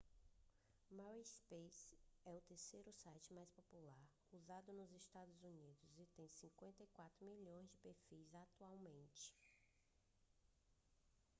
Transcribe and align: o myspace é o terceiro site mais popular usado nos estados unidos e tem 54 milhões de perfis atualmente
o 0.89 0.93
myspace 0.95 1.95
é 2.25 2.33
o 2.33 2.41
terceiro 2.41 2.91
site 2.91 3.31
mais 3.35 3.51
popular 3.51 4.03
usado 4.31 4.73
nos 4.73 4.91
estados 4.93 5.43
unidos 5.43 5.93
e 5.95 6.07
tem 6.07 6.27
54 6.27 7.23
milhões 7.23 7.69
de 7.69 7.77
perfis 7.77 8.33
atualmente 8.33 9.37